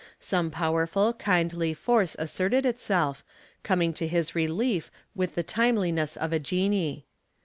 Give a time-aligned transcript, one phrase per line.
[0.19, 3.23] Some powerful, kindly force asserted itself,
[3.61, 7.05] coming to his relief with the timeliness of a genii.